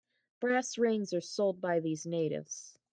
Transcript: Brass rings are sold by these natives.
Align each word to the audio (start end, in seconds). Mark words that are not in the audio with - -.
Brass 0.39 0.79
rings 0.79 1.13
are 1.13 1.21
sold 1.21 1.61
by 1.61 1.79
these 1.79 2.07
natives. 2.07 2.75